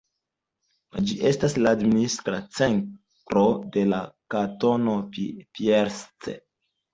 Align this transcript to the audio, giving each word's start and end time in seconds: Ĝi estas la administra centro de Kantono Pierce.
Ĝi 1.09 1.17
estas 1.31 1.53
la 1.63 1.73
administra 1.77 2.39
centro 2.61 3.43
de 3.77 3.85
Kantono 4.37 4.97
Pierce. 5.21 6.35